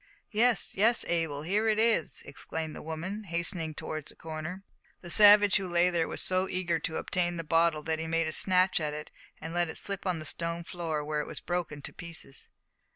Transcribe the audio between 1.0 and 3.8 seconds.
Abel, here it is," exclaimed the woman, hastening